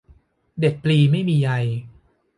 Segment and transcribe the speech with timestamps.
[0.59, 1.49] เด็ดปลีไม่มีใย